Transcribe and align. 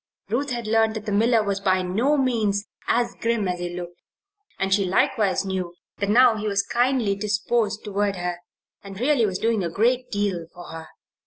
Ruth 0.29 0.49
had 0.49 0.65
learned 0.65 0.95
that 0.95 1.05
the 1.05 1.11
miller 1.11 1.43
was 1.43 1.59
by 1.59 1.83
no 1.83 2.17
means 2.17 2.65
as 2.87 3.13
grim 3.21 3.47
as 3.47 3.59
he 3.59 3.69
looked, 3.75 4.01
and 4.57 4.73
she 4.73 4.83
likewise 4.83 5.45
knew 5.45 5.75
that 5.99 6.09
now 6.09 6.37
he 6.37 6.47
was 6.47 6.63
kindly 6.63 7.15
disposed 7.15 7.83
toward 7.83 8.15
her 8.15 8.39
and 8.83 8.99
really 8.99 9.27
was 9.27 9.37
doing 9.37 9.63
a 9.63 9.69
great 9.69 10.09
deal 10.09 10.47
for 10.55 10.69
her. 10.71 10.87